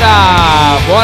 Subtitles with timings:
[0.00, 0.39] Buonasera,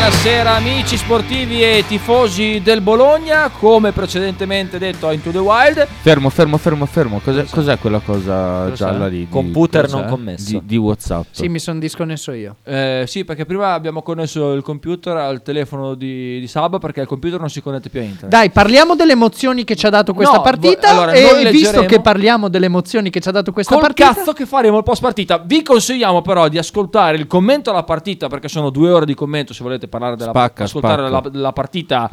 [0.09, 5.85] buonasera amici sportivi e tifosi del Bologna, come precedentemente detto a Into the Wild.
[6.01, 7.19] Fermo, fermo, fermo, fermo.
[7.19, 9.19] Cos'è, cos'è quella cosa gialla lì?
[9.27, 9.97] di- Computer cos'è?
[9.97, 10.51] non commesso.
[10.61, 11.25] di, di WhatsApp.
[11.33, 12.55] Sì, mi sono disconnesso io.
[12.63, 17.09] Eh, sì, perché prima abbiamo connesso il computer al telefono di, di Sab perché il
[17.09, 18.29] computer non si connette più a internet.
[18.31, 20.93] Dai, parliamo delle emozioni che ci ha dato questa No, partita.
[20.93, 23.83] vo- allora, e non visto che parliamo delle emozioni che ci ha dato questa Col
[23.83, 25.39] partita, cazzo che faremo il post partita.
[25.45, 29.53] Vi consigliamo però di ascoltare il commento alla partita perché sono due ore di commento
[29.53, 31.31] se volete parlare della Spacca, ascoltare spacca.
[31.33, 32.11] la, la partita.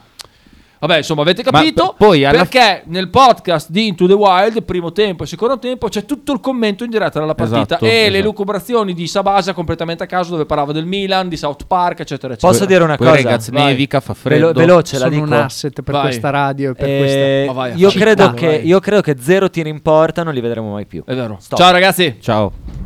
[0.84, 1.94] Vabbè, insomma, avete Ma capito.
[1.94, 5.88] p- poi alla perché nel podcast di Into the Wild, primo tempo e secondo tempo,
[5.88, 8.24] c'è tutto il commento in diretta della partita Esatto, e le esatto.
[8.26, 12.52] lucubrazioni di Sabasa completamente a caso dove parlava del Milan, di South Park, eccetera, eccetera.
[12.52, 13.22] Posso dire una Poi cosa?
[13.22, 13.66] ragazzi, Vai.
[13.68, 14.48] nevica, fa freddo.
[14.48, 15.24] Velo- veloce la dico.
[15.24, 16.02] un asset per Vai.
[16.04, 17.46] questa radio e per Eh, questa...
[17.46, 20.74] Ma vai io, credo che, io credo che zero tiri in porta non li vedremo
[20.74, 21.02] mai più.
[21.06, 21.38] È vero.
[21.40, 21.58] Stop.
[21.60, 22.18] Ciao ragazzi.
[22.20, 22.83] Ciao.